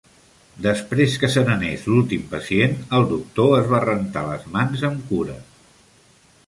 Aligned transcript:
Després 0.65 1.17
que 1.23 1.29
se 1.33 1.43
n'anés 1.49 1.83
l'últim 1.91 2.23
pacient, 2.31 2.73
el 3.01 3.07
doctor 3.13 3.55
es 3.61 3.69
va 3.75 3.83
rentar 3.87 4.27
les 4.31 4.53
mans 4.57 4.89
amb 4.93 5.07
cura. 5.13 5.39